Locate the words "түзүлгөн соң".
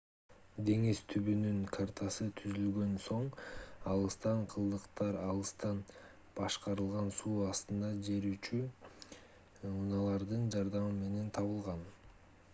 2.39-3.25